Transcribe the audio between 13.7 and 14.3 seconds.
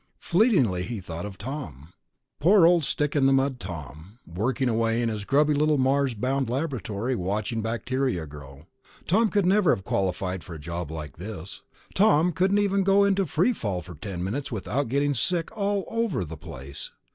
for ten